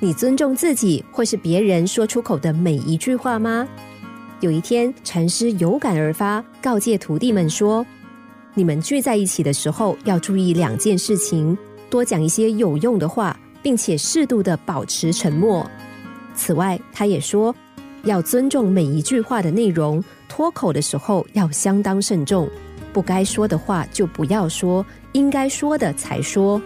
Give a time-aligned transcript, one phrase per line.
[0.00, 3.66] 你尊重自己或是别人说出口的每一句话吗？
[4.40, 7.86] 有一天，禅师有感而发，告诫徒弟们说
[8.52, 11.56] ：“你们聚在一起的时候，要注意两件事情，
[11.88, 15.68] 多讲一些有用的话，并且适度的保持沉默。
[16.34, 17.54] 此外，他也说，
[18.02, 22.46] 要尊重每一句话的内容，脱口的时候要相当慎重，
[22.92, 26.60] 不该说的话就不要说，应该说的才说。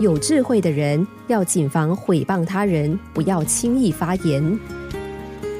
[0.00, 4.58] 有智慧的人要谨防毁谤他人，不要轻易发言。”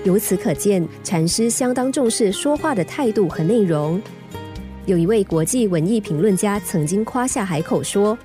[0.05, 4.03] 由此可见，禅师相当重视说话的态度和内容。
[4.85, 8.19] 有一位国际文艺评论家曾经夸下海口说：“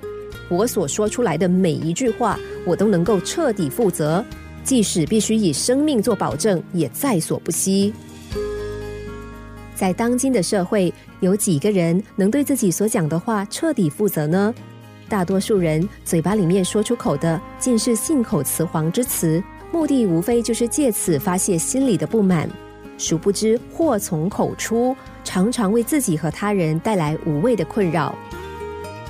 [0.50, 4.24] 我所说出来的每一句话，我都能够彻底负责，
[4.64, 7.92] 即使必须以生命做保证，也在所不惜。”
[9.76, 14.52] 在当今的社会，有几个人能对自己所讲的话彻底负责呢？
[15.08, 19.42] 大多数人嘴巴里面说出口的，尽是信口雌黄之词。
[19.70, 22.48] 目的无非就是借此发泄心里的不满，
[22.96, 28.14] 殊不知祸从口出，常常为自己和他人带来无谓的困扰。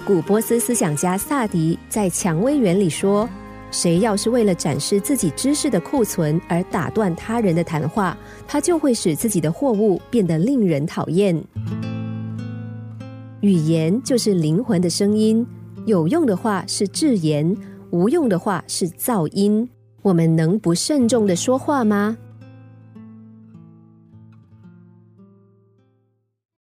[0.05, 3.29] 古波斯思想家萨迪在《蔷薇园》里说
[3.71, 11.41] ：“谁要是为了展示自己知识的库存而打断他人的谈话，他就会使自己的货物变得令人讨厌。”
[13.43, 15.47] 语言就是灵魂的声音，
[15.89, 17.57] 有用的话是智言，
[17.91, 19.67] 无用的话是噪音。
[20.03, 22.19] 我们能不慎重的说话吗？